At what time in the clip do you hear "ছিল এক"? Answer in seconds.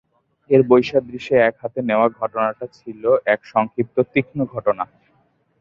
2.77-3.39